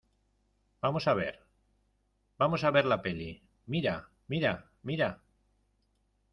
[0.81, 1.35] vamos a ver,
[2.39, 3.29] vamos a ver la peli.
[3.67, 3.95] mira,
[4.27, 5.11] mira, mira.